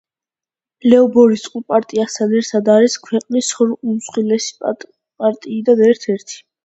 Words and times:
ლეიბორისტულ 0.93 1.65
პარტიასთან 1.73 2.33
ერთად 2.39 2.71
არის 2.77 2.95
ქვეყნის 3.09 3.51
ორ 3.67 3.75
უმსხვილესი 3.91 4.51
პარტიიდან 4.65 5.85
ერთ-ერთი. 5.91 6.43